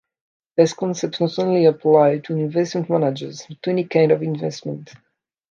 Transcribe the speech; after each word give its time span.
These 0.57 0.73
concepts 0.73 1.19
not 1.19 1.37
only 1.37 1.65
apply 1.65 2.17
to 2.21 2.33
investment 2.35 2.89
managers, 2.89 3.45
but 3.47 3.61
to 3.61 3.69
any 3.69 3.83
kind 3.83 4.11
of 4.11 4.23
investment. 4.23 4.91